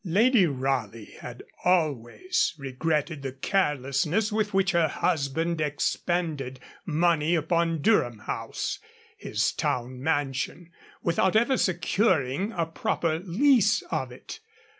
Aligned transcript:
Lady 0.03 0.47
Raleigh 0.47 1.13
had 1.21 1.43
always 1.63 2.55
regretted 2.57 3.21
the 3.21 3.31
carelessness 3.33 4.31
with 4.31 4.51
which 4.51 4.71
her 4.71 4.87
husband 4.87 5.61
expended 5.61 6.59
money 6.87 7.35
upon 7.35 7.83
Durham 7.83 8.17
House, 8.17 8.79
his 9.15 9.51
town 9.51 10.01
mansion, 10.01 10.71
without 11.03 11.35
ever 11.35 11.55
securing 11.55 12.51
a 12.53 12.65
proper 12.65 13.19
lease 13.19 13.83
of 13.91 14.11
it. 14.11 14.39